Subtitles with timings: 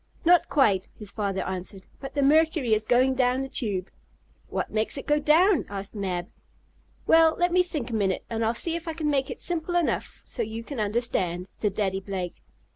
[0.25, 1.85] "Not quite," his father answered.
[1.99, 3.91] "But the mercury is going down the tube."
[4.49, 6.31] "What makes it go down?" asked Mab.
[7.05, 9.75] "Well, let me think a minute, and I'll see if I can make it simple
[9.75, 12.41] enough so you can understand," said Daddy Blake.